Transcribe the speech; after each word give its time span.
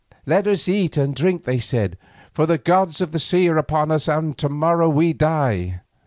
"Let 0.25 0.47
us 0.47 0.67
eat 0.67 0.97
and 0.97 1.13
drink," 1.15 1.43
they 1.43 1.59
said, 1.59 1.95
"for 2.33 2.47
the 2.47 2.57
gods 2.57 3.01
of 3.01 3.11
the 3.11 3.19
sea 3.19 3.47
are 3.49 3.57
upon 3.59 3.91
us 3.91 4.07
and 4.09 4.35
to 4.39 4.49
morrow 4.49 4.89
we 4.89 5.13
die." 5.13 5.81